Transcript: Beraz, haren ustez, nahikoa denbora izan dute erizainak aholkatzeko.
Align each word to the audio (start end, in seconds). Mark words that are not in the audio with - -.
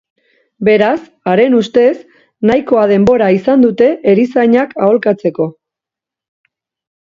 Beraz, 0.69 1.01
haren 1.33 1.57
ustez, 1.57 1.91
nahikoa 2.51 2.87
denbora 2.93 3.29
izan 3.37 3.69
dute 3.69 3.93
erizainak 4.15 4.77
aholkatzeko. 4.89 5.51